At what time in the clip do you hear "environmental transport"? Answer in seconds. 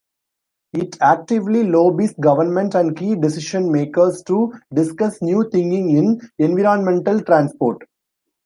6.39-7.83